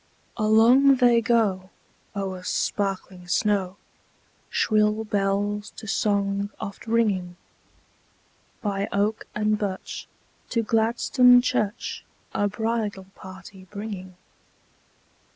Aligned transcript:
Along 0.35 0.95
they 0.95 1.21
go, 1.21 1.69
o'er 2.15 2.41
sparkling 2.41 3.27
snow, 3.27 3.77
Shrill 4.49 5.03
bells 5.03 5.69
to 5.75 5.85
song 5.85 6.49
oft 6.59 6.87
ringing; 6.87 7.35
By 8.63 8.87
oak 8.91 9.27
and 9.35 9.59
birch, 9.59 10.07
to 10.49 10.63
Gladstone 10.63 11.39
church 11.43 12.03
A 12.33 12.47
bridal 12.47 13.05
party 13.13 13.65
bringing. 13.69 14.15